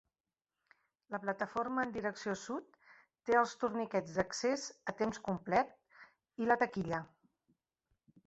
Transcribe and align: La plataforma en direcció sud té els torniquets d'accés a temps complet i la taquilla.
La 1.15 1.17
plataforma 1.25 1.83
en 1.87 1.91
direcció 1.97 2.33
sud 2.43 2.79
té 3.29 3.37
els 3.41 3.53
torniquets 3.63 4.15
d'accés 4.15 4.65
a 4.93 4.95
temps 5.03 5.21
complet 5.29 5.75
i 6.45 6.49
la 6.53 6.57
taquilla. 6.63 7.03